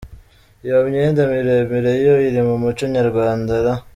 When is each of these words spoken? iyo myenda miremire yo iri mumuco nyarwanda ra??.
iyo 0.65 0.77
myenda 0.87 1.21
miremire 1.31 1.91
yo 2.05 2.15
iri 2.27 2.41
mumuco 2.47 2.83
nyarwanda 2.95 3.53
ra??. 3.65 3.73